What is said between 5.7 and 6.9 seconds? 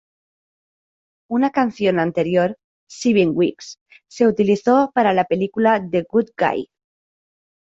The Good Guy.